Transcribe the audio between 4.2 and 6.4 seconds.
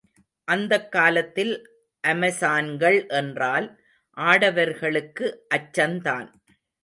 ஆடவர்களுக்கு அச்சந்தான்.